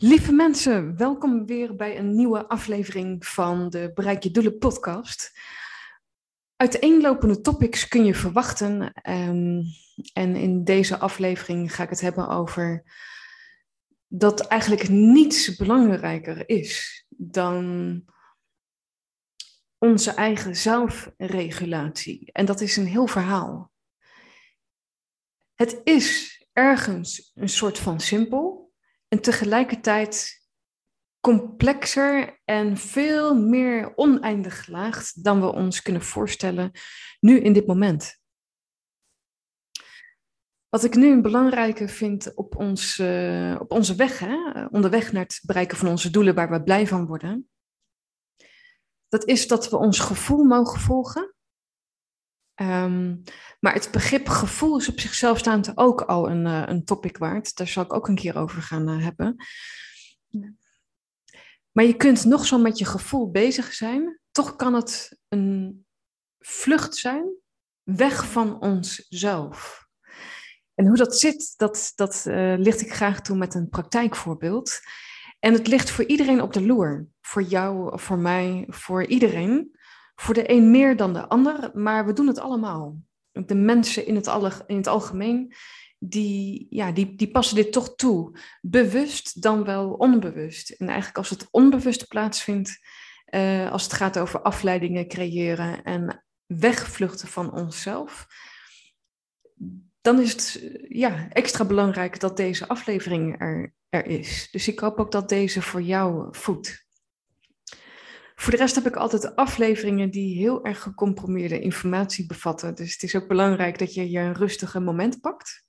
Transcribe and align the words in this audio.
Lieve 0.00 0.32
mensen, 0.32 0.96
welkom 0.96 1.46
weer 1.46 1.76
bij 1.76 1.98
een 1.98 2.14
nieuwe 2.14 2.48
aflevering 2.48 3.26
van 3.26 3.68
de 3.68 3.90
Bereik 3.94 4.22
je 4.22 4.30
Doelen 4.30 4.58
podcast. 4.58 5.38
Uiteenlopende 6.56 7.40
topics 7.40 7.88
kun 7.88 8.04
je 8.04 8.14
verwachten. 8.14 8.92
Um, 9.10 9.62
en 10.12 10.36
in 10.36 10.64
deze 10.64 10.98
aflevering 10.98 11.74
ga 11.74 11.82
ik 11.82 11.88
het 11.88 12.00
hebben 12.00 12.28
over 12.28 12.82
dat 14.06 14.46
eigenlijk 14.46 14.88
niets 14.88 15.56
belangrijker 15.56 16.48
is 16.48 17.04
dan 17.08 18.04
onze 19.78 20.10
eigen 20.10 20.56
zelfregulatie. 20.56 22.32
En 22.32 22.46
dat 22.46 22.60
is 22.60 22.76
een 22.76 22.86
heel 22.86 23.06
verhaal. 23.06 23.72
Het 25.54 25.80
is 25.84 26.38
ergens 26.52 27.32
een 27.34 27.48
soort 27.48 27.78
van 27.78 28.00
simpel 28.00 28.57
en 29.08 29.20
tegelijkertijd 29.20 30.38
complexer 31.20 32.40
en 32.44 32.76
veel 32.76 33.34
meer 33.34 33.96
oneindig 33.96 34.64
gelaagd 34.64 35.24
dan 35.24 35.40
we 35.40 35.52
ons 35.52 35.82
kunnen 35.82 36.02
voorstellen 36.02 36.70
nu 37.20 37.40
in 37.40 37.52
dit 37.52 37.66
moment. 37.66 38.16
Wat 40.68 40.84
ik 40.84 40.94
nu 40.94 41.12
een 41.12 41.22
belangrijke 41.22 41.88
vind 41.88 42.34
op, 42.34 42.56
ons, 42.56 42.98
uh, 42.98 43.56
op 43.60 43.72
onze 43.72 43.94
weg, 43.94 44.18
hè, 44.18 44.66
onderweg 44.66 45.12
naar 45.12 45.22
het 45.22 45.40
bereiken 45.46 45.76
van 45.76 45.88
onze 45.88 46.10
doelen 46.10 46.34
waar 46.34 46.50
we 46.50 46.62
blij 46.62 46.86
van 46.86 47.06
worden, 47.06 47.50
dat 49.08 49.24
is 49.24 49.46
dat 49.46 49.70
we 49.70 49.76
ons 49.76 49.98
gevoel 49.98 50.44
mogen 50.44 50.80
volgen. 50.80 51.34
Um, 52.60 53.22
maar 53.60 53.72
het 53.72 53.88
begrip 53.92 54.28
gevoel 54.28 54.78
is 54.78 54.88
op 54.88 55.00
zichzelf 55.00 55.38
staand 55.38 55.72
ook 55.74 56.00
al 56.00 56.30
een, 56.30 56.46
uh, 56.46 56.62
een 56.66 56.84
topic 56.84 57.16
waard. 57.16 57.56
Daar 57.56 57.68
zal 57.68 57.84
ik 57.84 57.92
ook 57.92 58.08
een 58.08 58.14
keer 58.14 58.36
over 58.36 58.62
gaan 58.62 58.88
uh, 58.88 59.04
hebben. 59.04 59.36
Maar 61.72 61.84
je 61.84 61.96
kunt 61.96 62.24
nog 62.24 62.46
zo 62.46 62.58
met 62.58 62.78
je 62.78 62.84
gevoel 62.84 63.30
bezig 63.30 63.72
zijn, 63.72 64.20
toch 64.32 64.56
kan 64.56 64.74
het 64.74 65.18
een 65.28 65.86
vlucht 66.38 66.96
zijn 66.96 67.36
weg 67.82 68.30
van 68.30 68.60
onszelf. 68.60 69.86
En 70.74 70.86
hoe 70.86 70.96
dat 70.96 71.18
zit, 71.18 71.54
dat, 71.56 71.92
dat 71.94 72.24
uh, 72.28 72.54
licht 72.56 72.80
ik 72.80 72.92
graag 72.92 73.20
toe 73.20 73.36
met 73.36 73.54
een 73.54 73.68
praktijkvoorbeeld. 73.68 74.80
En 75.38 75.52
het 75.52 75.66
ligt 75.66 75.90
voor 75.90 76.04
iedereen 76.04 76.42
op 76.42 76.52
de 76.52 76.66
loer. 76.66 77.06
Voor 77.20 77.42
jou, 77.42 78.00
voor 78.00 78.18
mij, 78.18 78.64
voor 78.68 79.04
iedereen. 79.04 79.77
Voor 80.20 80.34
de 80.34 80.50
een 80.50 80.70
meer 80.70 80.96
dan 80.96 81.12
de 81.12 81.28
ander, 81.28 81.70
maar 81.74 82.06
we 82.06 82.12
doen 82.12 82.26
het 82.26 82.38
allemaal. 82.38 82.96
De 83.32 83.54
mensen 83.54 84.06
in 84.06 84.14
het, 84.14 84.86
algemeen, 84.86 85.54
die, 85.98 86.66
ja, 86.70 86.92
die, 86.92 87.14
die 87.14 87.30
passen 87.30 87.56
dit 87.56 87.72
toch 87.72 87.94
toe. 87.94 88.38
Bewust 88.60 89.42
dan 89.42 89.64
wel 89.64 89.90
onbewust. 89.90 90.70
En 90.70 90.86
eigenlijk 90.86 91.18
als 91.18 91.30
het 91.30 91.48
onbewust 91.50 92.08
plaatsvindt, 92.08 92.78
uh, 93.34 93.70
als 93.70 93.82
het 93.82 93.92
gaat 93.92 94.18
over 94.18 94.42
afleidingen 94.42 95.08
creëren 95.08 95.82
en 95.84 96.24
wegvluchten 96.46 97.28
van 97.28 97.52
onszelf, 97.52 98.26
dan 100.00 100.20
is 100.20 100.32
het 100.32 100.72
ja, 100.88 101.28
extra 101.28 101.64
belangrijk 101.64 102.20
dat 102.20 102.36
deze 102.36 102.68
aflevering 102.68 103.40
er, 103.40 103.74
er 103.88 104.06
is. 104.06 104.48
Dus 104.50 104.68
ik 104.68 104.78
hoop 104.78 104.98
ook 104.98 105.12
dat 105.12 105.28
deze 105.28 105.62
voor 105.62 105.82
jou 105.82 106.28
voedt. 106.30 106.86
Voor 108.40 108.50
de 108.50 108.56
rest 108.56 108.74
heb 108.74 108.86
ik 108.86 108.96
altijd 108.96 109.36
afleveringen 109.36 110.10
die 110.10 110.36
heel 110.36 110.64
erg 110.64 110.82
gecomprimeerde 110.82 111.60
informatie 111.60 112.26
bevatten. 112.26 112.74
Dus 112.74 112.92
het 112.92 113.02
is 113.02 113.14
ook 113.16 113.28
belangrijk 113.28 113.78
dat 113.78 113.94
je 113.94 114.10
je 114.10 114.18
een 114.18 114.34
rustige 114.34 114.80
moment 114.80 115.20
pakt. 115.20 115.64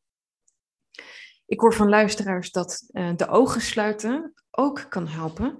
Ik 1.45 1.59
hoor 1.59 1.73
van 1.73 1.89
luisteraars 1.89 2.51
dat 2.51 2.89
uh, 2.91 3.15
de 3.15 3.27
ogen 3.27 3.61
sluiten 3.61 4.33
ook 4.51 4.85
kan 4.89 5.07
helpen. 5.07 5.57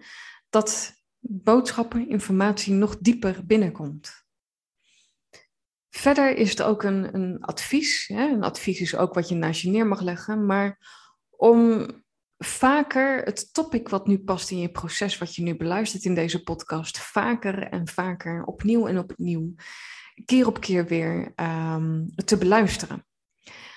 Dat 0.50 0.94
boodschappen, 1.20 2.10
informatie 2.10 2.74
nog 2.74 2.98
dieper 2.98 3.46
binnenkomt. 3.46 4.26
Verder 5.90 6.36
is 6.36 6.50
het 6.50 6.62
ook 6.62 6.84
een, 6.84 7.16
een 7.16 7.42
advies. 7.42 8.08
Hè? 8.08 8.28
Een 8.28 8.44
advies 8.44 8.80
is 8.80 8.96
ook 8.96 9.14
wat 9.14 9.30
je 9.30 9.36
naast 9.36 9.62
je 9.62 9.70
neer 9.70 9.88
mag 9.88 10.02
leggen. 10.02 10.46
Maar 10.46 10.78
om 11.30 11.88
vaker 12.40 13.24
het 13.24 13.54
topic 13.54 13.90
wat 13.90 14.08
nu 14.08 14.20
past 14.20 14.52
in 14.52 14.60
je 14.60 14.72
proces, 14.72 15.18
wat 15.18 15.36
je 15.36 15.42
nu 15.42 15.58
beluistert 15.58 16.06
in 16.06 16.16
deze 16.16 16.44
podcast, 16.44 17.00
vaker 17.00 17.68
en 17.68 17.88
vaker, 17.88 18.44
opnieuw 18.44 18.88
en 18.88 18.98
opnieuw, 18.98 19.54
keer 20.26 20.48
op 20.48 20.60
keer 20.60 20.86
weer 20.86 21.34
um, 21.36 22.12
te 22.26 22.38
beluisteren. 22.38 23.06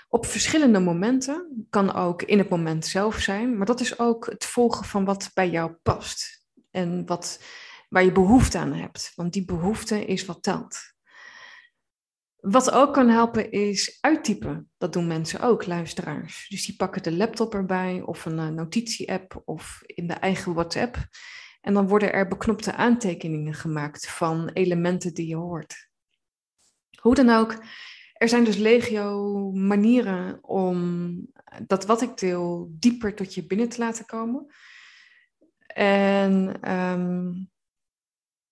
Op 0.08 0.26
verschillende 0.26 0.78
momenten, 0.78 1.66
kan 1.70 1.94
ook 1.94 2.22
in 2.22 2.38
het 2.38 2.48
moment 2.48 2.86
zelf 2.86 3.18
zijn, 3.18 3.56
maar 3.56 3.66
dat 3.66 3.80
is 3.80 3.98
ook 3.98 4.26
het 4.26 4.44
volgen 4.44 4.84
van 4.84 5.04
wat 5.04 5.30
bij 5.34 5.50
jou 5.50 5.72
past 5.82 6.46
en 6.70 7.06
wat, 7.06 7.42
waar 7.88 8.04
je 8.04 8.12
behoefte 8.12 8.58
aan 8.58 8.72
hebt, 8.72 9.12
want 9.14 9.32
die 9.32 9.44
behoefte 9.44 10.04
is 10.04 10.24
wat 10.24 10.42
telt. 10.42 10.91
Wat 12.42 12.70
ook 12.70 12.92
kan 12.92 13.08
helpen 13.08 13.50
is 13.50 13.98
uittypen. 14.00 14.70
Dat 14.78 14.92
doen 14.92 15.06
mensen 15.06 15.40
ook, 15.40 15.66
luisteraars. 15.66 16.46
Dus 16.48 16.66
die 16.66 16.76
pakken 16.76 17.02
de 17.02 17.12
laptop 17.12 17.54
erbij 17.54 18.00
of 18.00 18.24
een 18.24 18.38
uh, 18.38 18.48
notitie-app 18.48 19.42
of 19.44 19.82
in 19.86 20.06
de 20.06 20.14
eigen 20.14 20.54
WhatsApp. 20.54 20.96
En 21.60 21.74
dan 21.74 21.88
worden 21.88 22.12
er 22.12 22.28
beknopte 22.28 22.74
aantekeningen 22.74 23.54
gemaakt 23.54 24.08
van 24.08 24.48
elementen 24.48 25.14
die 25.14 25.26
je 25.26 25.36
hoort. 25.36 25.88
Hoe 27.00 27.14
dan 27.14 27.30
ook, 27.30 27.64
er 28.12 28.28
zijn 28.28 28.44
dus 28.44 28.56
legio 28.56 29.50
manieren 29.52 30.38
om 30.44 31.16
dat 31.66 31.86
wat 31.86 32.02
ik 32.02 32.18
deel 32.18 32.70
dieper 32.70 33.14
tot 33.14 33.34
je 33.34 33.46
binnen 33.46 33.68
te 33.68 33.78
laten 33.78 34.04
komen. 34.04 34.46
En 35.66 36.56
um, 36.72 37.50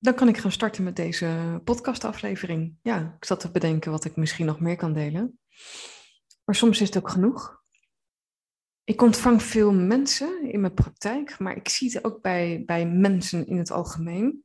dan 0.00 0.14
kan 0.14 0.28
ik 0.28 0.36
gaan 0.36 0.52
starten 0.52 0.84
met 0.84 0.96
deze 0.96 1.60
podcastaflevering. 1.64 2.76
Ja, 2.82 3.14
ik 3.18 3.24
zat 3.24 3.40
te 3.40 3.50
bedenken 3.50 3.90
wat 3.90 4.04
ik 4.04 4.16
misschien 4.16 4.46
nog 4.46 4.60
meer 4.60 4.76
kan 4.76 4.92
delen. 4.92 5.38
Maar 6.44 6.54
soms 6.54 6.80
is 6.80 6.86
het 6.86 6.96
ook 6.96 7.10
genoeg. 7.10 7.58
Ik 8.84 9.02
ontvang 9.02 9.42
veel 9.42 9.72
mensen 9.72 10.52
in 10.52 10.60
mijn 10.60 10.74
praktijk, 10.74 11.38
maar 11.38 11.56
ik 11.56 11.68
zie 11.68 11.92
het 11.92 12.04
ook 12.04 12.22
bij, 12.22 12.62
bij 12.66 12.86
mensen 12.86 13.46
in 13.46 13.58
het 13.58 13.70
algemeen. 13.70 14.44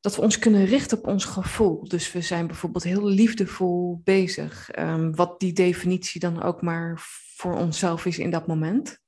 Dat 0.00 0.16
we 0.16 0.22
ons 0.22 0.38
kunnen 0.38 0.64
richten 0.64 0.98
op 0.98 1.06
ons 1.06 1.24
gevoel. 1.24 1.88
Dus 1.88 2.12
we 2.12 2.20
zijn 2.20 2.46
bijvoorbeeld 2.46 2.84
heel 2.84 3.04
liefdevol 3.04 4.00
bezig. 4.04 4.78
Um, 4.78 5.14
wat 5.14 5.40
die 5.40 5.52
definitie 5.52 6.20
dan 6.20 6.42
ook 6.42 6.62
maar 6.62 7.00
voor 7.36 7.56
onszelf 7.56 8.06
is 8.06 8.18
in 8.18 8.30
dat 8.30 8.46
moment. 8.46 9.00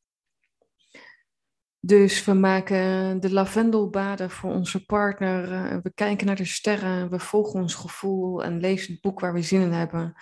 Dus 1.85 2.25
we 2.25 2.33
maken 2.33 3.21
de 3.21 3.33
lavendelbaden 3.33 4.31
voor 4.31 4.51
onze 4.51 4.85
partner. 4.85 5.53
Eh, 5.53 5.77
we 5.83 5.93
kijken 5.95 6.27
naar 6.27 6.37
de 6.37 6.45
sterren. 6.45 7.11
We 7.11 7.19
volgen 7.19 7.61
ons 7.61 7.75
gevoel 7.75 8.45
en 8.45 8.61
lezen 8.61 8.93
het 8.93 9.01
boek 9.01 9.21
waar 9.21 9.33
we 9.33 9.43
zin 9.43 9.61
in 9.61 9.73
hebben. 9.73 10.15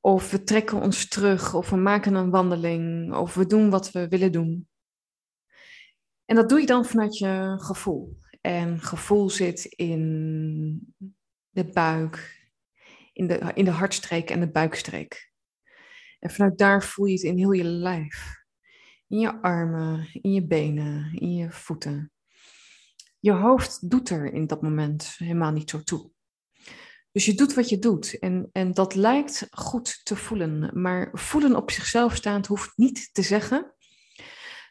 Of 0.00 0.30
we 0.30 0.42
trekken 0.42 0.80
ons 0.80 1.08
terug. 1.08 1.54
Of 1.54 1.70
we 1.70 1.76
maken 1.76 2.14
een 2.14 2.30
wandeling. 2.30 3.14
Of 3.14 3.34
we 3.34 3.46
doen 3.46 3.70
wat 3.70 3.90
we 3.90 4.08
willen 4.08 4.32
doen. 4.32 4.68
En 6.24 6.36
dat 6.36 6.48
doe 6.48 6.60
je 6.60 6.66
dan 6.66 6.84
vanuit 6.84 7.18
je 7.18 7.54
gevoel. 7.56 8.18
En 8.40 8.80
gevoel 8.80 9.30
zit 9.30 9.64
in 9.64 10.94
de 11.50 11.64
buik, 11.64 12.48
in 13.12 13.26
de, 13.26 13.50
in 13.54 13.64
de 13.64 13.70
hartstreek 13.70 14.30
en 14.30 14.40
de 14.40 14.50
buikstreek. 14.50 15.32
En 16.18 16.30
vanuit 16.30 16.58
daar 16.58 16.82
voel 16.82 17.06
je 17.06 17.12
het 17.12 17.22
in 17.22 17.38
heel 17.38 17.52
je 17.52 17.64
lijf. 17.64 18.43
In 19.08 19.18
je 19.18 19.42
armen, 19.42 20.08
in 20.12 20.32
je 20.32 20.46
benen, 20.46 21.12
in 21.14 21.34
je 21.34 21.50
voeten. 21.50 22.12
Je 23.18 23.32
hoofd 23.32 23.90
doet 23.90 24.10
er 24.10 24.32
in 24.32 24.46
dat 24.46 24.62
moment 24.62 25.14
helemaal 25.18 25.52
niet 25.52 25.70
zo 25.70 25.82
toe. 25.82 26.10
Dus 27.12 27.24
je 27.24 27.34
doet 27.34 27.54
wat 27.54 27.68
je 27.68 27.78
doet 27.78 28.18
en, 28.18 28.48
en 28.52 28.72
dat 28.72 28.94
lijkt 28.94 29.46
goed 29.50 30.00
te 30.04 30.16
voelen. 30.16 30.70
Maar 30.80 31.10
voelen 31.12 31.56
op 31.56 31.70
zichzelf 31.70 32.14
staand 32.14 32.46
hoeft 32.46 32.72
niet 32.76 33.14
te 33.14 33.22
zeggen 33.22 33.74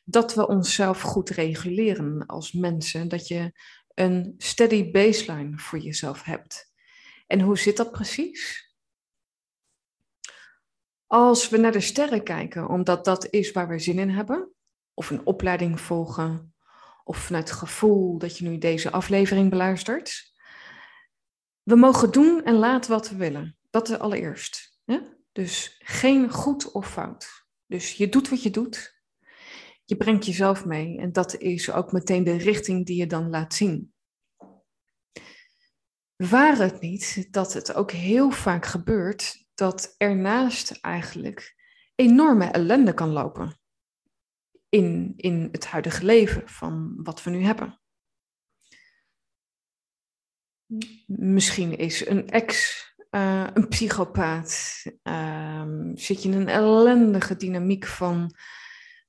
dat 0.04 0.34
we 0.34 0.48
onszelf 0.48 1.02
goed 1.02 1.30
reguleren 1.30 2.26
als 2.26 2.52
mensen. 2.52 3.08
Dat 3.08 3.28
je 3.28 3.52
een 3.94 4.34
steady 4.38 4.92
baseline 4.92 5.58
voor 5.58 5.80
jezelf 5.80 6.24
hebt. 6.24 6.72
En 7.28 7.42
hoe 7.42 7.58
zit 7.58 7.78
dat 7.78 7.92
precies? 7.92 8.73
Als 11.14 11.50
we 11.50 11.58
naar 11.58 11.72
de 11.72 11.80
sterren 11.80 12.24
kijken, 12.24 12.70
omdat 12.70 13.06
dat 13.06 13.28
is 13.30 13.52
waar 13.52 13.68
we 13.68 13.80
zin 13.80 14.00
in 14.00 14.10
hebben, 14.10 14.52
of 14.94 15.10
een 15.10 15.26
opleiding 15.26 15.82
volgen, 15.82 16.54
of 17.04 17.18
vanuit 17.18 17.50
het 17.50 17.58
gevoel 17.58 18.18
dat 18.18 18.38
je 18.38 18.50
nu 18.50 18.58
deze 18.58 18.92
aflevering 18.92 19.50
beluistert. 19.50 20.34
We 21.64 21.76
mogen 21.76 22.12
doen 22.12 22.44
en 22.44 22.56
laten 22.56 22.92
wat 22.92 23.10
we 23.10 23.16
willen. 23.16 23.58
Dat 23.70 24.00
allereerst. 24.00 24.80
Dus 25.32 25.76
geen 25.84 26.30
goed 26.30 26.72
of 26.72 26.92
fout. 26.92 27.46
Dus 27.66 27.94
je 27.94 28.10
doet 28.10 28.30
wat 28.30 28.44
je 28.44 28.50
doet. 28.50 29.04
Je 29.86 29.98
brengt 29.98 30.26
jezelf 30.26 30.66
mee. 30.66 30.98
En 30.98 31.12
dat 31.12 31.38
is 31.38 31.72
ook 31.72 31.92
meteen 31.92 32.24
de 32.24 32.38
richting 32.38 32.86
die 32.86 32.98
je 32.98 33.08
dan 33.08 33.30
laat 33.30 33.54
zien. 33.54 33.94
Waar 36.16 36.58
het 36.58 36.82
niet 36.82 37.28
dat 37.32 37.54
het 37.54 37.74
ook 37.74 37.92
heel 37.92 38.30
vaak 38.32 38.66
gebeurt 38.66 39.43
dat 39.56 39.96
ernaast 39.98 40.72
eigenlijk 40.82 41.56
enorme 41.96 42.46
ellende 42.46 42.94
kan 42.94 43.10
lopen. 43.10 43.58
In, 44.70 45.14
in 45.16 45.50
het 45.52 45.66
huidige 45.66 46.06
leven 46.06 46.50
van 46.50 46.94
wat 47.04 47.24
we 47.24 47.30
nu 47.30 47.44
hebben. 47.44 47.80
Misschien 51.06 51.78
is 51.78 52.08
een 52.08 52.30
ex 52.30 52.82
uh, 53.16 53.48
een 53.54 53.68
psychopaat. 53.68 54.84
Um, 55.04 55.98
zit 55.98 56.24
je 56.24 56.30
in 56.30 56.36
een 56.36 56.48
ellendige 56.48 57.36
dynamiek 57.36 57.86
van 57.86 58.36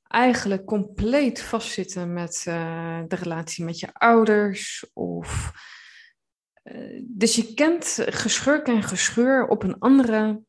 eigenlijk 0.02 0.64
compleet 0.64 1.42
vastzitten 1.42 2.12
met 2.12 2.44
uh, 2.48 3.02
de 3.08 3.16
relatie 3.16 3.64
met 3.64 3.78
je 3.78 3.94
ouders. 3.94 4.90
Of, 4.92 5.52
dus 7.02 7.34
je 7.34 7.54
kent 7.54 7.98
geschurk 8.06 8.66
en 8.66 8.82
gescheur 8.82 9.46
op 9.48 9.62
een 9.62 9.78
andere 9.78 10.42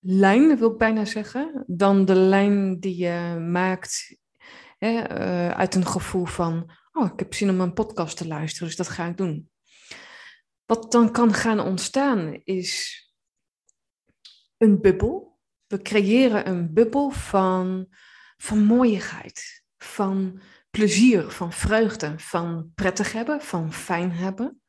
lijn, 0.00 0.58
wil 0.58 0.70
ik 0.70 0.78
bijna 0.78 1.04
zeggen, 1.04 1.64
dan 1.66 2.04
de 2.04 2.14
lijn 2.14 2.80
die 2.80 2.96
je 2.96 3.38
maakt 3.50 4.16
hè, 4.78 5.08
uit 5.54 5.74
een 5.74 5.86
gevoel 5.86 6.24
van, 6.24 6.70
oh, 6.92 7.12
ik 7.12 7.18
heb 7.18 7.34
zin 7.34 7.50
om 7.50 7.60
een 7.60 7.72
podcast 7.72 8.16
te 8.16 8.26
luisteren, 8.26 8.68
dus 8.68 8.76
dat 8.76 8.88
ga 8.88 9.06
ik 9.06 9.16
doen. 9.16 9.50
Wat 10.66 10.92
dan 10.92 11.12
kan 11.12 11.34
gaan 11.34 11.60
ontstaan 11.60 12.40
is 12.44 13.02
een 14.56 14.80
bubbel. 14.80 15.38
We 15.66 15.82
creëren 15.82 16.48
een 16.48 16.72
bubbel 16.72 17.10
van, 17.10 17.86
van 18.36 18.64
mooiigheid, 18.64 19.64
van 19.76 20.40
plezier, 20.70 21.30
van 21.30 21.52
vreugde, 21.52 22.18
van 22.18 22.72
prettig 22.74 23.12
hebben, 23.12 23.40
van 23.40 23.72
fijn 23.72 24.12
hebben. 24.12 24.62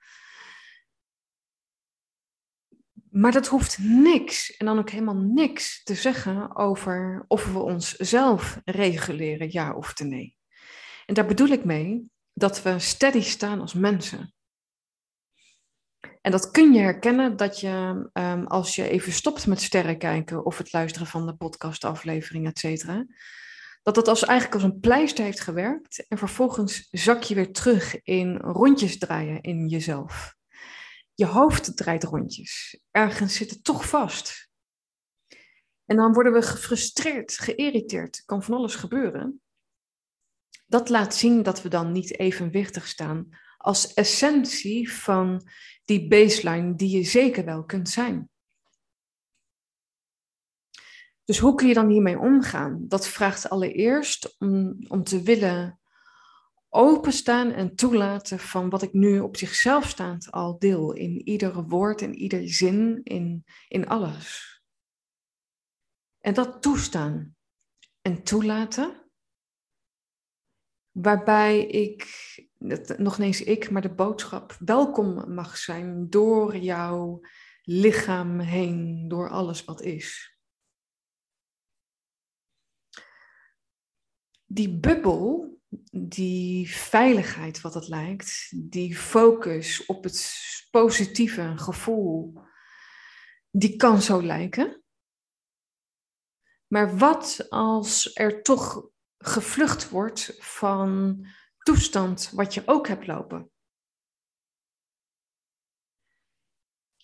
Maar 3.15 3.31
dat 3.31 3.47
hoeft 3.47 3.77
niks 3.79 4.57
en 4.57 4.65
dan 4.65 4.79
ook 4.79 4.89
helemaal 4.89 5.15
niks 5.15 5.83
te 5.83 5.95
zeggen 5.95 6.55
over 6.55 7.25
of 7.27 7.53
we 7.53 7.59
onszelf 7.59 8.61
reguleren, 8.65 9.51
ja 9.51 9.73
of 9.73 9.99
nee. 9.99 10.37
En 11.05 11.13
daar 11.13 11.25
bedoel 11.25 11.47
ik 11.47 11.65
mee 11.65 12.09
dat 12.33 12.61
we 12.61 12.79
steady 12.79 13.21
staan 13.21 13.61
als 13.61 13.73
mensen. 13.73 14.33
En 16.21 16.31
dat 16.31 16.51
kun 16.51 16.73
je 16.73 16.79
herkennen 16.79 17.37
dat 17.37 17.59
je, 17.59 18.09
um, 18.13 18.47
als 18.47 18.75
je 18.75 18.89
even 18.89 19.11
stopt 19.11 19.47
met 19.47 19.61
sterren 19.61 19.97
kijken 19.97 20.45
of 20.45 20.57
het 20.57 20.73
luisteren 20.73 21.07
van 21.07 21.25
de 21.25 21.35
podcastaflevering, 21.35 22.47
et 22.47 22.59
cetera, 22.59 23.05
dat 23.83 23.95
dat 23.95 24.07
als, 24.07 24.23
eigenlijk 24.23 24.63
als 24.63 24.71
een 24.71 24.79
pleister 24.79 25.23
heeft 25.23 25.39
gewerkt 25.39 26.07
en 26.07 26.17
vervolgens 26.17 26.87
zak 26.91 27.23
je 27.23 27.35
weer 27.35 27.51
terug 27.51 28.01
in 28.01 28.37
rondjes 28.37 28.97
draaien 28.97 29.41
in 29.41 29.67
jezelf. 29.67 30.34
Je 31.15 31.25
hoofd 31.25 31.77
draait 31.77 32.03
rondjes. 32.03 32.79
Ergens 32.91 33.35
zit 33.35 33.49
het 33.49 33.63
toch 33.63 33.89
vast. 33.89 34.49
En 35.85 35.95
dan 35.95 36.13
worden 36.13 36.33
we 36.33 36.41
gefrustreerd, 36.41 37.37
geïrriteerd. 37.37 38.23
Kan 38.25 38.43
van 38.43 38.53
alles 38.53 38.75
gebeuren. 38.75 39.41
Dat 40.67 40.89
laat 40.89 41.15
zien 41.15 41.43
dat 41.43 41.61
we 41.61 41.69
dan 41.69 41.91
niet 41.91 42.19
evenwichtig 42.19 42.87
staan 42.87 43.29
als 43.57 43.93
essentie 43.93 44.91
van 44.93 45.47
die 45.85 46.07
baseline 46.07 46.75
die 46.75 46.97
je 46.97 47.03
zeker 47.03 47.45
wel 47.45 47.63
kunt 47.63 47.89
zijn. 47.89 48.29
Dus 51.23 51.39
hoe 51.39 51.55
kun 51.55 51.67
je 51.67 51.73
dan 51.73 51.89
hiermee 51.89 52.19
omgaan? 52.19 52.85
Dat 52.87 53.07
vraagt 53.07 53.49
allereerst 53.49 54.35
om, 54.37 54.75
om 54.87 55.03
te 55.03 55.21
willen 55.21 55.79
openstaan 56.75 57.51
en 57.51 57.75
toelaten 57.75 58.39
van 58.39 58.69
wat 58.69 58.81
ik 58.81 58.93
nu 58.93 59.19
op 59.19 59.37
zichzelf 59.37 59.89
staand 59.89 60.31
al 60.31 60.59
deel. 60.59 60.93
In 60.93 61.27
ieder 61.27 61.63
woord, 61.63 62.01
in 62.01 62.15
ieder 62.15 62.49
zin, 62.49 63.03
in, 63.03 63.45
in 63.67 63.87
alles. 63.87 64.53
En 66.19 66.33
dat 66.33 66.61
toestaan 66.61 67.35
en 68.01 68.23
toelaten. 68.23 69.09
Waarbij 70.91 71.65
ik 71.67 72.05
nog 72.97 73.19
eens 73.19 73.41
ik, 73.41 73.69
maar 73.69 73.81
de 73.81 73.93
boodschap 73.93 74.55
welkom 74.59 75.33
mag 75.33 75.57
zijn 75.57 76.09
door 76.09 76.57
jouw 76.57 77.21
lichaam 77.61 78.39
heen, 78.39 79.07
door 79.07 79.29
alles 79.29 79.63
wat 79.63 79.81
is. 79.81 80.37
Die 84.45 84.79
bubbel, 84.79 85.54
die 85.91 86.75
veiligheid 86.75 87.61
wat 87.61 87.73
het 87.73 87.87
lijkt, 87.87 88.51
die 88.55 88.97
focus 88.97 89.85
op 89.85 90.03
het 90.03 90.35
positieve 90.71 91.53
gevoel, 91.55 92.33
die 93.51 93.75
kan 93.75 94.01
zo 94.01 94.23
lijken. 94.23 94.83
Maar 96.67 96.97
wat 96.97 97.45
als 97.49 98.15
er 98.15 98.41
toch 98.41 98.89
gevlucht 99.17 99.89
wordt 99.89 100.35
van 100.39 101.19
toestand 101.57 102.31
wat 102.33 102.53
je 102.53 102.63
ook 102.65 102.87
hebt 102.87 103.07
lopen. 103.07 103.49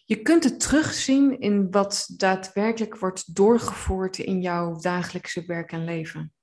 Je 0.06 0.22
kunt 0.22 0.44
het 0.44 0.60
terugzien 0.60 1.40
in 1.40 1.72
wat 1.72 2.14
daadwerkelijk 2.18 2.98
wordt 2.98 3.36
doorgevoerd 3.36 4.18
in 4.18 4.42
jouw 4.42 4.76
dagelijkse 4.76 5.46
werk 5.46 5.72
en 5.72 5.84
leven. 5.84 6.34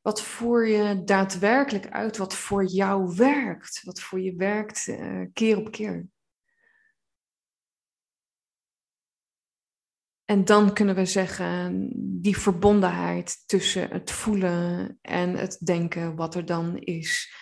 Wat 0.00 0.22
voer 0.22 0.66
je 0.66 1.04
daadwerkelijk 1.04 1.88
uit, 1.88 2.16
wat 2.16 2.34
voor 2.34 2.64
jou 2.64 3.14
werkt, 3.16 3.82
wat 3.84 4.00
voor 4.00 4.20
je 4.20 4.34
werkt 4.36 4.86
uh, 4.86 5.26
keer 5.32 5.56
op 5.56 5.70
keer. 5.70 6.06
En 10.24 10.44
dan 10.44 10.74
kunnen 10.74 10.94
we 10.94 11.04
zeggen, 11.04 11.90
die 12.20 12.38
verbondenheid 12.38 13.42
tussen 13.46 13.90
het 13.90 14.10
voelen 14.10 14.98
en 15.02 15.34
het 15.34 15.58
denken 15.64 16.16
wat 16.16 16.34
er 16.34 16.46
dan 16.46 16.76
is. 16.76 17.34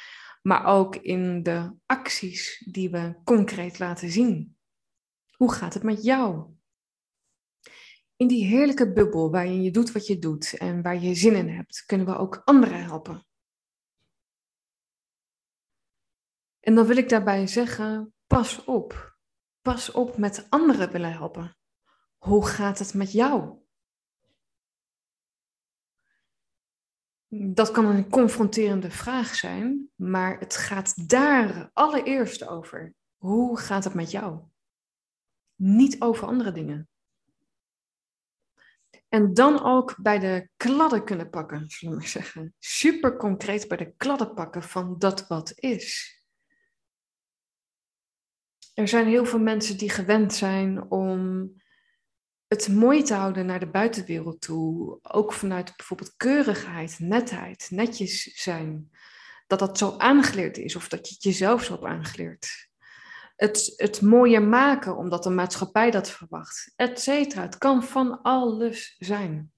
Maar 0.42 0.64
ook 0.64 0.96
in 0.96 1.42
de 1.42 1.74
acties 1.86 2.66
die 2.72 2.90
we 2.90 3.14
concreet 3.24 3.78
laten 3.78 4.10
zien. 4.10 4.56
Hoe 5.36 5.52
gaat 5.52 5.74
het 5.74 5.82
met 5.82 6.02
jou? 6.02 6.55
In 8.16 8.26
die 8.26 8.44
heerlijke 8.44 8.92
bubbel 8.92 9.30
waarin 9.30 9.62
je 9.62 9.70
doet 9.70 9.92
wat 9.92 10.06
je 10.06 10.18
doet 10.18 10.56
en 10.58 10.82
waar 10.82 10.96
je 10.96 11.14
zin 11.14 11.34
in 11.34 11.48
hebt, 11.48 11.84
kunnen 11.86 12.06
we 12.06 12.16
ook 12.16 12.42
anderen 12.44 12.84
helpen. 12.84 13.26
En 16.60 16.74
dan 16.74 16.86
wil 16.86 16.96
ik 16.96 17.08
daarbij 17.08 17.46
zeggen, 17.46 18.14
pas 18.26 18.64
op. 18.64 19.18
Pas 19.60 19.90
op 19.90 20.16
met 20.16 20.46
anderen 20.50 20.92
willen 20.92 21.12
helpen. 21.12 21.56
Hoe 22.16 22.46
gaat 22.46 22.78
het 22.78 22.94
met 22.94 23.12
jou? 23.12 23.64
Dat 27.28 27.70
kan 27.70 27.86
een 27.86 28.10
confronterende 28.10 28.90
vraag 28.90 29.34
zijn, 29.34 29.90
maar 29.94 30.38
het 30.38 30.56
gaat 30.56 31.08
daar 31.08 31.70
allereerst 31.72 32.46
over. 32.46 32.94
Hoe 33.16 33.58
gaat 33.58 33.84
het 33.84 33.94
met 33.94 34.10
jou? 34.10 34.42
Niet 35.54 36.00
over 36.00 36.26
andere 36.26 36.52
dingen. 36.52 36.88
En 39.16 39.34
dan 39.34 39.64
ook 39.64 39.96
bij 40.02 40.18
de 40.18 40.48
kladden 40.56 41.04
kunnen 41.04 41.30
pakken, 41.30 41.64
zullen 41.68 41.94
we 41.94 42.00
maar 42.00 42.10
zeggen. 42.10 42.54
Super 42.58 43.16
concreet 43.16 43.68
bij 43.68 43.76
de 43.76 43.94
kladden 43.96 44.34
pakken 44.34 44.62
van 44.62 44.98
dat 44.98 45.26
wat 45.26 45.52
is. 45.54 46.14
Er 48.74 48.88
zijn 48.88 49.06
heel 49.06 49.26
veel 49.26 49.38
mensen 49.38 49.78
die 49.78 49.90
gewend 49.90 50.34
zijn 50.34 50.90
om 50.90 51.52
het 52.46 52.68
mooi 52.68 53.02
te 53.02 53.14
houden 53.14 53.46
naar 53.46 53.60
de 53.60 53.70
buitenwereld 53.70 54.40
toe, 54.40 54.98
ook 55.02 55.32
vanuit 55.32 55.76
bijvoorbeeld 55.76 56.16
keurigheid, 56.16 56.98
netheid, 56.98 57.66
netjes 57.70 58.22
zijn, 58.22 58.90
dat 59.46 59.58
dat 59.58 59.78
zo 59.78 59.96
aangeleerd 59.98 60.58
is 60.58 60.76
of 60.76 60.88
dat 60.88 61.08
je 61.08 61.14
het 61.14 61.22
jezelf 61.22 61.64
zo 61.64 61.72
hebt 61.72 61.84
aangeleerd. 61.84 62.65
Het, 63.36 63.72
het 63.76 64.00
mooier 64.00 64.42
maken 64.42 64.96
omdat 64.96 65.22
de 65.22 65.30
maatschappij 65.30 65.90
dat 65.90 66.10
verwacht, 66.10 66.72
et 66.76 67.00
cetera. 67.00 67.42
Het 67.42 67.58
kan 67.58 67.84
van 67.84 68.22
alles 68.22 68.96
zijn. 68.98 69.52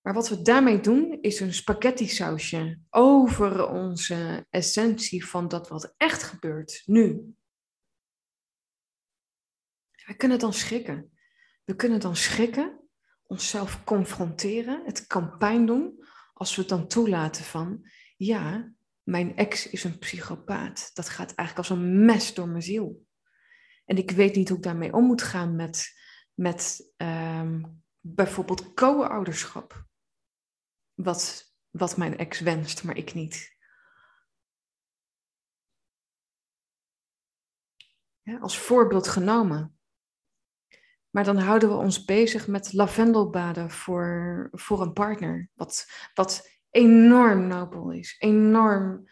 Maar 0.00 0.14
wat 0.14 0.28
we 0.28 0.42
daarmee 0.42 0.80
doen, 0.80 1.18
is 1.20 1.40
een 1.40 1.54
spaghetti 1.54 2.08
sausje 2.08 2.78
over 2.90 3.68
onze 3.68 4.46
essentie 4.50 5.26
van 5.26 5.48
dat 5.48 5.68
wat 5.68 5.94
echt 5.96 6.22
gebeurt, 6.22 6.82
nu. 6.86 7.34
We 10.06 10.16
kunnen 10.16 10.38
dan 10.38 10.52
schrikken. 10.52 11.12
We 11.64 11.76
kunnen 11.76 12.00
dan 12.00 12.16
schrikken 12.16 12.80
onszelf 13.22 13.84
confronteren. 13.84 14.82
Het 14.84 15.06
kan 15.06 15.36
pijn 15.38 15.66
doen 15.66 16.04
als 16.34 16.54
we 16.54 16.60
het 16.60 16.70
dan 16.70 16.88
toelaten 16.88 17.44
van, 17.44 17.86
ja, 18.16 18.72
mijn 19.02 19.36
ex 19.36 19.68
is 19.68 19.84
een 19.84 19.98
psychopaat. 19.98 20.90
Dat 20.94 21.08
gaat 21.08 21.34
eigenlijk 21.34 21.58
als 21.58 21.78
een 21.78 22.04
mes 22.04 22.34
door 22.34 22.48
mijn 22.48 22.62
ziel. 22.62 23.06
En 23.84 23.96
ik 23.96 24.10
weet 24.10 24.34
niet 24.34 24.48
hoe 24.48 24.56
ik 24.56 24.62
daarmee 24.62 24.92
om 24.92 25.04
moet 25.04 25.22
gaan 25.22 25.56
met, 25.56 26.00
met 26.34 26.92
ehm, 26.96 27.62
bijvoorbeeld 28.00 28.74
co-ouderschap. 28.74 29.86
Wat, 30.94 31.52
wat 31.70 31.96
mijn 31.96 32.18
ex 32.18 32.40
wenst, 32.40 32.84
maar 32.84 32.96
ik 32.96 33.14
niet. 33.14 33.56
Ja, 38.22 38.38
als 38.38 38.58
voorbeeld 38.58 39.08
genomen. 39.08 39.76
Maar 41.10 41.24
dan 41.24 41.36
houden 41.36 41.68
we 41.68 41.74
ons 41.74 42.04
bezig 42.04 42.46
met 42.46 42.72
lavendelbaden 42.72 43.70
voor, 43.70 44.48
voor 44.52 44.80
een 44.82 44.92
partner. 44.92 45.50
Wat, 45.54 45.90
wat 46.14 46.51
enorm 46.72 47.46
nobel 47.46 47.90
is, 47.90 48.16
enorm 48.18 49.08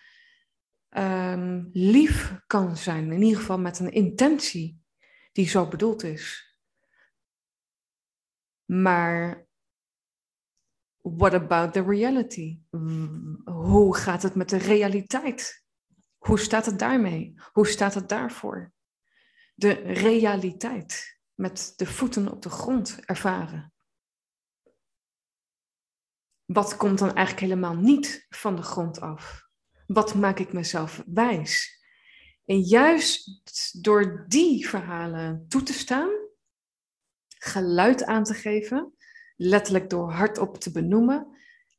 um, 0.90 1.71
lief 1.73 2.40
kan 2.47 2.76
zijn. 2.76 3.12
In 3.12 3.23
ieder 3.23 3.38
geval 3.38 3.59
met 3.59 3.79
een 3.79 3.93
intentie 3.93 4.83
die 5.33 5.49
zo 5.49 5.69
bedoeld 5.69 6.02
is. 6.02 6.57
Maar 8.64 9.47
what 11.02 11.35
about 11.35 11.73
the 11.73 11.83
reality? 11.83 12.61
Hoe 13.45 13.97
gaat 13.97 14.23
het 14.23 14.35
met 14.35 14.49
de 14.49 14.57
realiteit? 14.57 15.64
Hoe 16.19 16.38
staat 16.38 16.67
het 16.67 16.79
daarmee? 16.79 17.35
Hoe 17.52 17.67
staat 17.67 17.95
het 17.95 18.09
daarvoor? 18.09 18.73
De 19.55 19.73
realiteit 19.83 21.21
met 21.35 21.73
de 21.76 21.87
voeten 21.87 22.31
op 22.31 22.43
de 22.43 22.50
grond 22.50 23.00
ervaren. 23.05 23.73
Wat 26.52 26.76
komt 26.76 26.99
dan 26.99 27.14
eigenlijk 27.14 27.47
helemaal 27.47 27.76
niet 27.76 28.26
van 28.28 28.57
de 28.57 28.62
grond 28.62 29.00
af? 29.00 29.49
Wat 29.87 30.14
maak 30.14 30.38
ik 30.38 30.52
mezelf 30.52 31.02
wijs? 31.07 31.83
En 32.45 32.61
juist 32.61 33.83
door 33.83 34.25
die 34.28 34.69
verhalen 34.69 35.45
toe 35.49 35.62
te 35.62 35.73
staan, 35.73 36.11
geluid 37.28 38.04
aan 38.04 38.25
te 38.25 38.35
geven, 38.35 38.95
letterlijk 39.37 39.90
door 39.90 40.12
hardop 40.12 40.59
te 40.59 40.73
benoemen, 40.73 41.26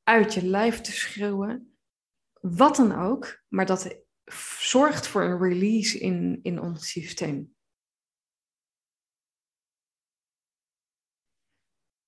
uit 0.04 0.34
je 0.34 0.46
lijf 0.46 0.82
te 0.82 0.92
schreeuwen, 0.92 1.76
wat 2.42 2.76
dan 2.76 2.96
ook, 2.96 3.42
maar 3.48 3.66
dat 3.66 4.02
zorgt 4.60 5.08
voor 5.08 5.24
een 5.24 5.40
release 5.40 6.00
in, 6.00 6.40
in 6.42 6.62
ons 6.62 6.90
systeem. 6.90 7.56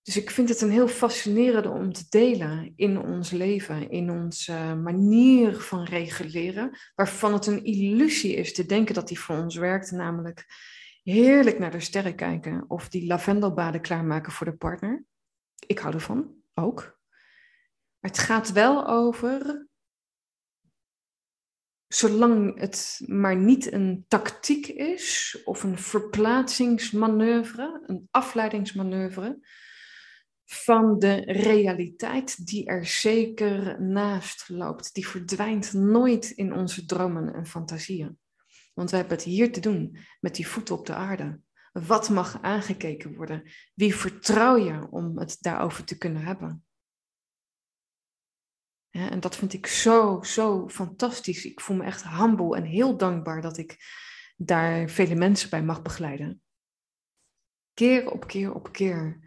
Dus 0.04 0.18
ik 0.18 0.32
vind 0.32 0.50
het 0.50 0.62
een 0.62 0.72
heel 0.72 0.88
fascinerende 0.88 1.70
om 1.70 1.94
te 1.94 2.06
delen 2.10 2.74
in 2.76 3.00
ons 3.00 3.32
leven, 3.32 3.90
in 3.90 4.10
onze 4.10 4.80
manier 4.84 5.62
van 5.62 5.84
reguleren, 5.84 6.78
waarvan 6.96 7.34
het 7.34 7.46
een 7.46 7.64
illusie 7.64 8.36
is 8.36 8.54
te 8.54 8.66
denken 8.66 8.94
dat 8.94 9.08
die 9.08 9.20
voor 9.20 9.38
ons 9.38 9.56
werkt, 9.56 9.92
namelijk 9.92 10.46
heerlijk 11.04 11.60
naar 11.60 11.72
de 11.72 11.80
sterren 11.80 12.16
kijken 12.16 12.66
of 12.68 12.90
die 12.90 13.08
lavendelbaden 13.08 13.82
klaarmaken 13.82 14.32
voor 14.32 14.46
de 14.46 14.56
partner. 14.56 15.06
Ik 15.68 15.80
hou 15.80 15.94
ervan, 15.94 16.36
ook. 16.54 17.00
Maar 18.00 18.12
het 18.12 18.20
gaat 18.20 18.52
wel 18.52 18.88
over, 18.88 19.68
zolang 21.88 22.60
het 22.60 23.02
maar 23.06 23.36
niet 23.36 23.72
een 23.72 24.06
tactiek 24.08 24.68
is 24.68 25.38
of 25.44 25.64
een 25.64 25.78
verplaatsingsmanoeuvre, 25.78 27.84
een 27.86 28.08
afleidingsmanoeuvre, 28.12 29.40
van 30.46 31.00
de 31.00 31.16
realiteit 31.16 32.48
die 32.48 32.66
er 32.66 32.86
zeker 32.86 33.82
naast 33.82 34.50
loopt. 34.50 34.94
Die 34.94 35.08
verdwijnt 35.08 35.74
nooit 35.74 36.30
in 36.30 36.54
onze 36.54 36.86
dromen 36.86 37.34
en 37.34 37.46
fantasieën. 37.46 38.18
Want 38.74 38.90
we 38.90 38.96
hebben 38.96 39.16
het 39.16 39.26
hier 39.26 39.52
te 39.52 39.60
doen 39.60 39.98
met 40.20 40.36
die 40.36 40.48
voeten 40.48 40.76
op 40.76 40.86
de 40.86 40.94
aarde. 40.94 41.40
Wat 41.72 42.10
mag 42.10 42.42
aangekeken 42.42 43.16
worden? 43.16 43.52
Wie 43.74 43.96
vertrouw 43.96 44.56
je 44.58 44.88
om 44.90 45.18
het 45.18 45.38
daarover 45.42 45.84
te 45.84 45.98
kunnen 45.98 46.24
hebben? 46.24 46.64
en 48.94 49.20
dat 49.20 49.36
vind 49.36 49.54
ik 49.54 49.68
zo, 49.68 50.22
zo 50.22 50.70
fantastisch. 50.70 51.46
Ik 51.46 51.62
voel 51.62 51.78
me 51.78 51.84
echt 51.84 52.10
humble 52.10 52.56
en 52.56 52.64
heel 52.64 52.98
dankbaar 52.98 53.42
dat 53.42 53.58
ik 53.58 53.78
daar 54.38 54.90
vele 54.90 55.16
mensen 55.16 55.50
bij 55.50 55.64
mag 55.64 55.82
begeleiden. 55.82 56.42
Keer 57.74 58.12
op 58.12 58.28
keer 58.28 58.54
op 58.54 58.72
keer 58.72 59.23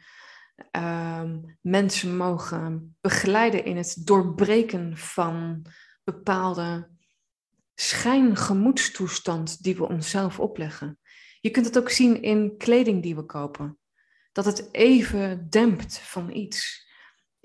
um, 0.72 1.58
mensen 1.60 2.16
mogen 2.16 2.96
begeleiden 3.00 3.64
in 3.64 3.76
het 3.76 4.06
doorbreken 4.06 4.96
van 4.96 5.66
bepaalde 6.04 6.88
schijngemoedstoestand 7.74 9.62
die 9.62 9.76
we 9.76 9.88
onszelf 9.88 10.40
opleggen. 10.40 10.98
Je 11.40 11.50
kunt 11.50 11.66
het 11.66 11.78
ook 11.78 11.90
zien 11.90 12.22
in 12.22 12.56
kleding 12.56 13.02
die 13.02 13.16
we 13.16 13.22
kopen. 13.22 13.78
Dat 14.32 14.44
het 14.44 14.68
even 14.72 15.50
dempt 15.50 15.98
van 15.98 16.30
iets. 16.30 16.88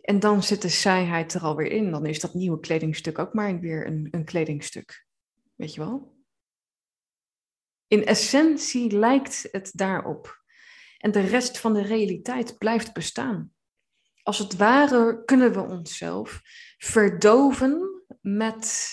En 0.02 0.20
dan 0.20 0.44
zit 0.44 0.62
de 0.62 0.70
saaiheid 0.70 1.34
er 1.34 1.42
alweer 1.42 1.72
in. 1.72 1.92
Dan 1.92 2.06
is 2.06 2.20
dat 2.20 2.34
nieuwe 2.34 2.60
kledingstuk 2.60 3.20
ook 3.20 3.34
maar 3.34 3.60
weer 3.60 3.88
een, 3.88 4.08
een 4.12 4.26
kledingstuk. 4.26 5.06
Weet 5.56 5.74
je 5.74 5.80
wel? 5.80 6.20
In 7.88 8.06
essentie 8.06 8.92
lijkt 8.92 9.48
het 9.52 9.72
daarop. 9.74 10.41
En 11.02 11.12
de 11.12 11.22
rest 11.22 11.60
van 11.60 11.74
de 11.74 11.82
realiteit 11.82 12.58
blijft 12.58 12.94
bestaan. 12.94 13.54
Als 14.24 14.38
het 14.38 14.56
ware 14.56 15.26
kunnen 15.26 15.54
we 15.54 15.62
onszelf 15.62 16.42
verdoven 16.78 18.04
met 18.22 18.90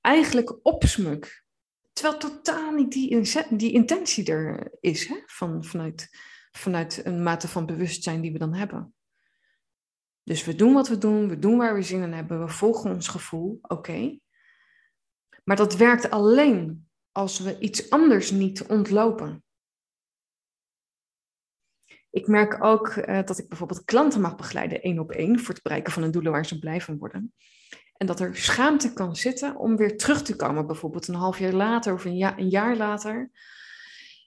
eigenlijk 0.00 0.58
opsmuk. 0.62 1.44
Terwijl 1.92 2.18
totaal 2.18 2.72
niet 2.72 2.92
die, 3.50 3.72
intentie 3.72 4.24
er 4.24 4.76
is 4.80 5.06
hè? 5.06 5.16
Van, 5.26 5.64
vanuit, 5.64 6.08
vanuit 6.50 7.00
een 7.04 7.22
mate 7.22 7.48
van 7.48 7.66
bewustzijn 7.66 8.20
die 8.20 8.32
we 8.32 8.38
dan 8.38 8.54
hebben. 8.54 8.94
Dus 10.22 10.44
we 10.44 10.54
doen 10.54 10.72
wat 10.72 10.88
we 10.88 10.98
doen, 10.98 11.28
we 11.28 11.38
doen 11.38 11.56
waar 11.56 11.74
we 11.74 11.82
zin 11.82 12.02
in 12.02 12.12
hebben, 12.12 12.40
we 12.40 12.48
volgen 12.48 12.90
ons 12.90 13.08
gevoel, 13.08 13.58
oké. 13.62 14.18
Maar 15.44 15.56
dat 15.56 15.76
werkt 15.76 16.10
alleen 16.10 16.88
als 17.12 17.38
we 17.38 17.58
iets 17.58 17.90
anders 17.90 18.30
niet 18.30 18.66
ontlopen. 18.66 19.44
Ik 22.10 22.26
merk 22.26 22.64
ook 22.64 22.94
uh, 22.96 23.22
dat 23.24 23.38
ik 23.38 23.48
bijvoorbeeld 23.48 23.84
klanten 23.84 24.20
mag 24.20 24.36
begeleiden 24.36 24.82
één 24.82 24.98
op 24.98 25.10
één 25.10 25.40
voor 25.40 25.54
het 25.54 25.62
bereiken 25.62 25.92
van 25.92 26.02
een 26.02 26.10
doelen 26.10 26.32
waar 26.32 26.46
ze 26.46 26.58
blij 26.58 26.80
van 26.80 26.98
worden. 26.98 27.34
En 27.96 28.06
dat 28.06 28.20
er 28.20 28.36
schaamte 28.36 28.92
kan 28.92 29.16
zitten 29.16 29.56
om 29.56 29.76
weer 29.76 29.96
terug 29.96 30.22
te 30.22 30.36
komen, 30.36 30.66
bijvoorbeeld 30.66 31.08
een 31.08 31.14
half 31.14 31.38
jaar 31.38 31.52
later 31.52 31.92
of 31.92 32.04
een, 32.04 32.16
ja, 32.16 32.38
een 32.38 32.48
jaar 32.48 32.76
later. 32.76 33.30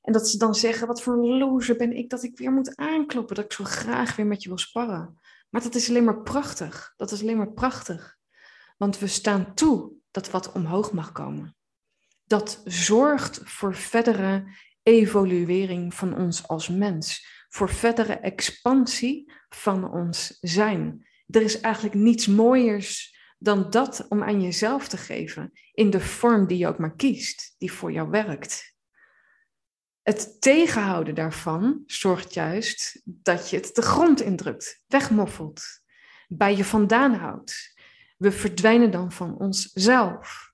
En 0.01 0.13
dat 0.13 0.29
ze 0.29 0.38
dan 0.38 0.55
zeggen, 0.55 0.88
wat 0.88 1.01
voor 1.01 1.15
loser 1.15 1.75
ben 1.75 1.95
ik 1.95 2.09
dat 2.09 2.23
ik 2.23 2.38
weer 2.38 2.51
moet 2.51 2.75
aankloppen, 2.75 3.35
dat 3.35 3.45
ik 3.45 3.53
zo 3.53 3.63
graag 3.63 4.15
weer 4.15 4.25
met 4.25 4.43
je 4.43 4.50
wil 4.50 4.57
sparren. 4.57 5.19
Maar 5.50 5.61
dat 5.61 5.75
is 5.75 5.89
alleen 5.89 6.03
maar 6.03 6.21
prachtig. 6.21 6.93
Dat 6.97 7.11
is 7.11 7.21
alleen 7.21 7.38
maar 7.38 7.53
prachtig. 7.53 8.17
Want 8.77 9.00
we 9.00 9.07
staan 9.07 9.53
toe 9.53 9.91
dat 10.11 10.29
wat 10.29 10.51
omhoog 10.51 10.91
mag 10.91 11.11
komen. 11.11 11.55
Dat 12.25 12.61
zorgt 12.65 13.41
voor 13.43 13.75
verdere 13.75 14.43
evoluering 14.83 15.93
van 15.93 16.17
ons 16.17 16.47
als 16.47 16.69
mens 16.69 17.25
voor 17.51 17.70
verdere 17.70 18.13
expansie 18.13 19.34
van 19.50 19.91
ons 19.91 20.38
zijn. 20.39 21.08
Er 21.27 21.41
is 21.41 21.60
eigenlijk 21.60 21.96
niets 21.96 22.27
mooiers 22.27 23.20
dan 23.38 23.70
dat 23.70 24.05
om 24.10 24.24
aan 24.24 24.41
jezelf 24.41 24.88
te 24.88 24.98
geven, 24.98 25.51
in 25.74 25.89
de 25.89 26.00
vorm 26.00 26.48
die 26.48 26.58
je 26.58 26.67
ook 26.67 26.77
maar 26.77 26.96
kiest, 26.96 27.55
die 27.58 27.72
voor 27.72 27.91
jou 27.91 28.10
werkt. 28.10 28.75
Het 30.01 30.41
tegenhouden 30.41 31.15
daarvan 31.15 31.84
zorgt 31.86 32.34
juist 32.34 33.01
dat 33.03 33.50
je 33.50 33.55
het 33.55 33.75
de 33.75 33.81
grond 33.81 34.22
indrukt, 34.22 34.84
wegmoffelt, 34.88 35.63
bij 36.27 36.55
je 36.55 36.65
vandaan 36.65 37.13
houdt. 37.13 37.74
We 38.17 38.31
verdwijnen 38.31 38.91
dan 38.91 39.12
van 39.12 39.38
onszelf. 39.38 40.50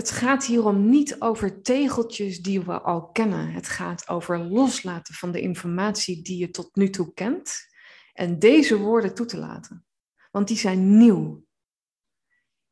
Het 0.00 0.10
gaat 0.10 0.44
hierom 0.44 0.88
niet 0.88 1.20
over 1.20 1.62
tegeltjes 1.62 2.42
die 2.42 2.60
we 2.60 2.80
al 2.80 3.10
kennen. 3.10 3.52
Het 3.52 3.68
gaat 3.68 4.08
over 4.08 4.38
loslaten 4.38 5.14
van 5.14 5.32
de 5.32 5.40
informatie 5.40 6.22
die 6.22 6.38
je 6.38 6.50
tot 6.50 6.76
nu 6.76 6.90
toe 6.90 7.12
kent 7.14 7.66
en 8.12 8.38
deze 8.38 8.78
woorden 8.78 9.14
toe 9.14 9.26
te 9.26 9.36
laten. 9.36 9.86
Want 10.30 10.48
die 10.48 10.56
zijn 10.56 10.98
nieuw. 10.98 11.44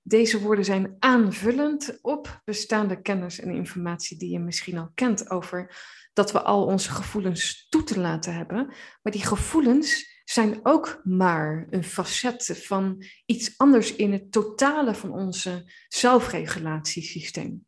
Deze 0.03 0.41
woorden 0.41 0.65
zijn 0.65 0.97
aanvullend 0.99 1.99
op 2.03 2.41
bestaande 2.45 3.03
kennis 3.03 3.41
en 3.41 3.51
informatie 3.51 4.19
die 4.19 4.31
je 4.31 4.39
misschien 4.39 4.79
al 4.79 4.91
kent 4.95 5.31
over 5.31 5.77
dat 6.13 6.33
we 6.33 6.43
al 6.43 6.65
onze 6.65 6.91
gevoelens 6.91 7.67
toe 7.69 7.85
te 7.85 8.01
laten 8.01 8.35
hebben. 8.35 8.67
Maar 9.03 9.13
die 9.13 9.27
gevoelens 9.27 10.18
zijn 10.31 10.61
ook 10.63 11.01
maar 11.05 11.67
een 11.71 11.85
facet 11.85 12.63
van 12.67 13.05
iets 13.27 13.59
anders 13.59 13.95
in 13.95 14.13
het 14.13 14.33
totale 14.33 14.95
van 14.95 15.13
onze 15.13 15.73
zelfregulatiesysteem. 15.89 17.67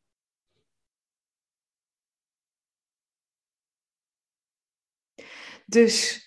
Dus 5.67 6.25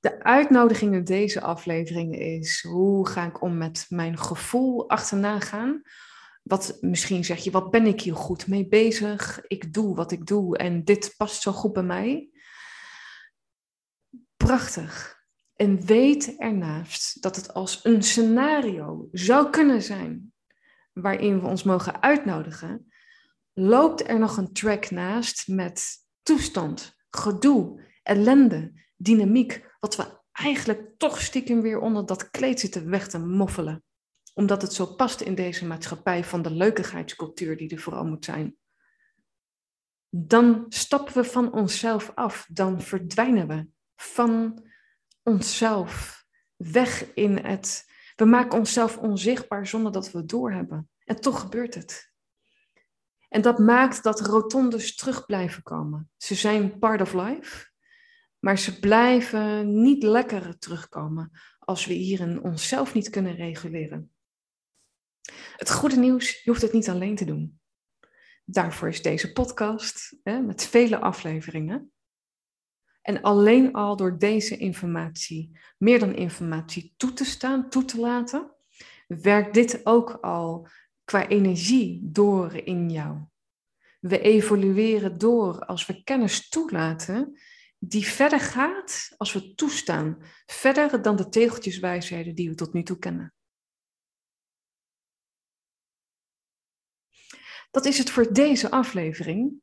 de 0.00 0.22
uitnodiging 0.22 0.94
in 0.94 1.04
deze 1.04 1.40
aflevering 1.40 2.18
is: 2.18 2.62
hoe 2.62 3.08
ga 3.08 3.26
ik 3.26 3.42
om 3.42 3.56
met 3.56 3.86
mijn 3.88 4.18
gevoel 4.18 4.88
achterna 4.88 5.40
gaan? 5.40 5.82
Wat, 6.42 6.78
misschien 6.80 7.24
zeg 7.24 7.38
je, 7.38 7.50
wat 7.50 7.70
ben 7.70 7.86
ik 7.86 8.00
hier 8.00 8.16
goed 8.16 8.46
mee 8.46 8.68
bezig? 8.68 9.40
Ik 9.46 9.72
doe 9.72 9.94
wat 9.94 10.12
ik 10.12 10.26
doe 10.26 10.56
en 10.56 10.84
dit 10.84 11.14
past 11.16 11.42
zo 11.42 11.52
goed 11.52 11.72
bij 11.72 11.82
mij. 11.82 12.30
Prachtig. 14.48 15.22
En 15.56 15.86
weet 15.86 16.36
ernaast 16.36 17.22
dat 17.22 17.36
het 17.36 17.54
als 17.54 17.84
een 17.84 18.02
scenario 18.02 19.08
zou 19.12 19.50
kunnen 19.50 19.82
zijn 19.82 20.32
waarin 20.92 21.40
we 21.40 21.46
ons 21.46 21.62
mogen 21.62 22.02
uitnodigen, 22.02 22.92
loopt 23.52 24.08
er 24.08 24.18
nog 24.18 24.36
een 24.36 24.52
track 24.52 24.90
naast 24.90 25.48
met 25.48 25.96
toestand, 26.22 26.96
gedoe, 27.10 27.82
ellende, 28.02 28.72
dynamiek, 28.96 29.76
wat 29.80 29.96
we 29.96 30.20
eigenlijk 30.32 30.98
toch 30.98 31.20
stiekem 31.20 31.60
weer 31.60 31.78
onder 31.78 32.06
dat 32.06 32.30
kleed 32.30 32.60
zitten 32.60 32.90
weg 32.90 33.08
te 33.08 33.18
moffelen. 33.18 33.82
Omdat 34.34 34.62
het 34.62 34.72
zo 34.72 34.86
past 34.86 35.20
in 35.20 35.34
deze 35.34 35.66
maatschappij 35.66 36.24
van 36.24 36.42
de 36.42 36.50
leukigheidscultuur 36.50 37.56
die 37.56 37.70
er 37.70 37.80
vooral 37.80 38.04
moet 38.04 38.24
zijn. 38.24 38.56
Dan 40.08 40.64
stappen 40.68 41.14
we 41.14 41.24
van 41.24 41.52
onszelf 41.52 42.12
af, 42.14 42.46
dan 42.52 42.80
verdwijnen 42.82 43.48
we 43.48 43.76
van 44.00 44.64
onszelf 45.22 46.24
weg 46.56 47.14
in 47.14 47.36
het. 47.36 47.86
We 48.16 48.24
maken 48.24 48.58
onszelf 48.58 48.98
onzichtbaar 48.98 49.66
zonder 49.66 49.92
dat 49.92 50.10
we 50.10 50.18
het 50.18 50.28
doorhebben. 50.28 50.90
En 51.04 51.20
toch 51.20 51.40
gebeurt 51.40 51.74
het. 51.74 52.12
En 53.28 53.42
dat 53.42 53.58
maakt 53.58 54.02
dat 54.02 54.20
rotondes 54.20 54.94
terug 54.94 55.26
blijven 55.26 55.62
komen. 55.62 56.10
Ze 56.16 56.34
zijn 56.34 56.78
part 56.78 57.00
of 57.00 57.12
life, 57.12 57.70
maar 58.38 58.58
ze 58.58 58.78
blijven 58.78 59.80
niet 59.82 60.02
lekker 60.02 60.58
terugkomen 60.58 61.30
als 61.58 61.86
we 61.86 61.92
hierin 61.92 62.42
onszelf 62.42 62.94
niet 62.94 63.10
kunnen 63.10 63.34
reguleren. 63.34 64.12
Het 65.56 65.70
goede 65.70 65.96
nieuws, 65.96 66.42
je 66.42 66.50
hoeft 66.50 66.62
het 66.62 66.72
niet 66.72 66.88
alleen 66.88 67.16
te 67.16 67.24
doen. 67.24 67.60
Daarvoor 68.44 68.88
is 68.88 69.02
deze 69.02 69.32
podcast 69.32 70.16
hè, 70.22 70.40
met 70.40 70.64
vele 70.64 70.98
afleveringen. 70.98 71.92
En 73.08 73.22
alleen 73.22 73.72
al 73.72 73.96
door 73.96 74.18
deze 74.18 74.56
informatie, 74.56 75.58
meer 75.78 75.98
dan 75.98 76.14
informatie, 76.14 76.94
toe 76.96 77.12
te 77.12 77.24
staan, 77.24 77.70
toe 77.70 77.84
te 77.84 78.00
laten, 78.00 78.50
werkt 79.06 79.54
dit 79.54 79.86
ook 79.86 80.10
al 80.10 80.68
qua 81.04 81.28
energie 81.28 82.00
door 82.02 82.54
in 82.54 82.90
jou. 82.90 83.18
We 84.00 84.20
evolueren 84.20 85.18
door 85.18 85.64
als 85.64 85.86
we 85.86 86.02
kennis 86.02 86.48
toelaten, 86.48 87.38
die 87.78 88.06
verder 88.06 88.40
gaat 88.40 89.14
als 89.16 89.32
we 89.32 89.54
toestaan, 89.54 90.22
verder 90.46 91.02
dan 91.02 91.16
de 91.16 91.28
tegeltjeswijsheden 91.28 92.34
die 92.34 92.48
we 92.48 92.54
tot 92.54 92.72
nu 92.72 92.82
toe 92.82 92.98
kennen. 92.98 93.34
Dat 97.70 97.84
is 97.84 97.98
het 97.98 98.10
voor 98.10 98.32
deze 98.32 98.70
aflevering. 98.70 99.62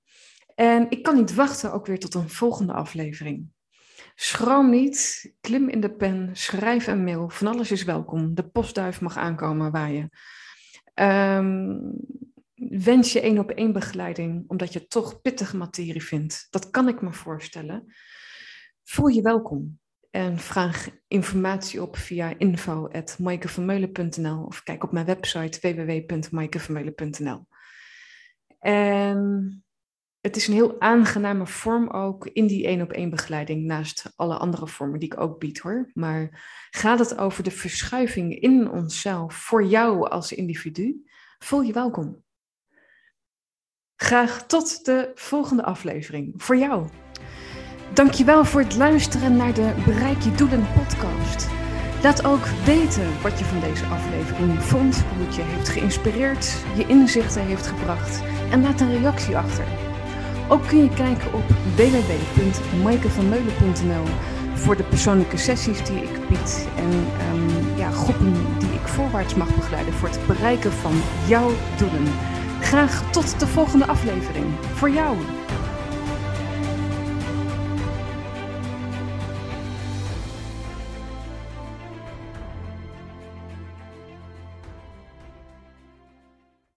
En 0.56 0.86
ik 0.90 1.04
kan 1.04 1.16
niet 1.16 1.34
wachten 1.34 1.74
ook 1.74 1.86
weer 1.86 2.00
tot 2.00 2.14
een 2.14 2.30
volgende 2.30 2.74
aflevering. 2.74 3.54
Schroom 4.16 4.70
niet, 4.70 5.32
klim 5.42 5.70
in 5.70 5.80
de 5.80 5.96
pen, 5.96 6.30
schrijf 6.34 6.88
een 6.88 7.04
mail. 7.04 7.30
Van 7.30 7.48
alles 7.48 7.72
is 7.72 7.84
welkom. 7.84 8.36
De 8.36 8.50
postduif 8.50 9.02
mag 9.02 9.18
aankomen 9.18 9.72
waar 9.72 9.92
je. 9.92 10.10
Um, 11.40 11.94
wens 12.56 13.14
je 13.14 13.22
één 13.22 13.40
op 13.40 13.52
één 13.52 13.74
begeleiding, 13.74 14.44
omdat 14.48 14.74
je 14.74 14.88
toch 14.88 15.22
pittige 15.22 15.58
materie 15.58 16.04
vindt. 16.04 16.48
Dat 16.50 16.70
kan 16.70 16.88
ik 16.88 17.02
me 17.02 17.14
voorstellen. 17.14 17.94
Voel 18.84 19.08
je 19.08 19.22
welkom. 19.22 19.80
En 20.10 20.40
vraag 20.40 20.90
informatie 21.08 21.82
op 21.82 21.98
via 21.98 22.34
info.maikevermeulen.nl 22.38 24.44
of 24.44 24.64
kijk 24.64 24.84
op 24.84 24.92
mijn 24.92 25.06
website 25.06 25.60
www.maikevermeulen.nl. 25.60 27.48
En 28.60 29.65
het 30.26 30.36
is 30.36 30.48
een 30.48 30.54
heel 30.54 30.82
aangename 30.82 31.48
vorm 31.48 31.90
ook 31.90 32.28
in 32.28 32.48
die 32.48 32.68
één 32.68 32.82
op 32.82 32.92
één 32.92 33.10
begeleiding, 33.10 33.64
naast 33.64 34.14
alle 34.16 34.38
andere 34.38 34.68
vormen 34.68 35.00
die 35.00 35.12
ik 35.12 35.20
ook 35.20 35.40
bied 35.40 35.60
hoor. 35.60 35.92
Maar 35.94 36.30
gaat 36.70 37.00
het 37.00 37.18
over 37.18 37.44
de 37.44 37.52
verschuiving 37.52 38.40
in 38.40 38.70
onszelf 38.70 39.36
voor 39.36 39.66
jou 39.66 40.10
als 40.10 40.32
individu? 40.32 41.06
Voel 41.40 41.62
je 41.62 41.74
welkom. 41.74 42.24
Graag 43.96 44.46
tot 44.46 44.86
de 44.86 45.12
volgende 45.16 45.64
aflevering 45.64 46.34
voor 46.38 46.58
jou. 46.58 46.88
Dankjewel 47.94 48.46
voor 48.46 48.62
het 48.62 48.76
luisteren 48.76 49.36
naar 49.36 49.54
de 49.54 49.74
Bereik 49.86 50.22
je 50.22 50.32
Doelen 50.32 50.68
podcast. 50.74 51.48
Laat 52.04 52.26
ook 52.26 52.46
weten 52.46 53.22
wat 53.22 53.40
je 53.40 53.46
van 53.46 53.60
deze 53.60 53.86
aflevering 53.86 54.64
vond, 54.64 55.02
hoe 55.02 55.26
het 55.26 55.36
je 55.36 55.42
heeft 55.42 55.70
geïnspireerd, 55.70 56.64
je 56.76 56.88
inzichten 56.88 57.46
heeft 57.46 57.68
gebracht 57.68 58.22
en 58.52 58.62
laat 58.62 58.82
een 58.82 58.98
reactie 58.98 59.38
achter. 59.38 59.85
Ook 60.48 60.68
kun 60.68 60.84
je 60.84 60.90
kijken 60.90 61.34
op 61.34 61.44
www.maikevanmeulen.nl 61.76 64.04
voor 64.54 64.78
de 64.78 64.84
persoonlijke 64.84 65.38
sessies 65.38 65.84
die 65.84 65.98
ik 65.98 66.28
bied 66.28 66.68
en 66.76 66.92
um, 67.34 67.78
ja, 67.78 67.92
groepen 67.92 68.34
die 68.60 68.74
ik 68.74 68.88
voorwaarts 68.88 69.36
mag 69.36 69.56
begeleiden 69.56 69.94
voor 69.94 70.10
het 70.10 70.28
bereiken 70.28 70.72
van 70.72 71.02
jouw 71.28 71.52
doelen. 71.78 72.08
Graag 72.62 73.12
tot 73.12 73.40
de 73.40 73.48
volgende 73.48 73.86
aflevering. 73.86 74.46
Voor 74.74 74.90
jou. 74.90 75.18